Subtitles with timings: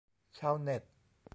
[0.37, 0.81] ชาวเน็ต